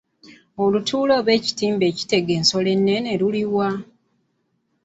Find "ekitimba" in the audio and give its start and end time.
1.39-1.83